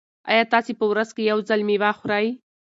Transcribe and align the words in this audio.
ایا 0.31 0.43
تاسي 0.53 0.73
په 0.79 0.85
ورځ 0.91 1.09
کې 1.15 1.23
یو 1.31 1.37
ځل 1.49 1.59
مېوه 1.67 1.91
خورئ؟ 1.99 2.27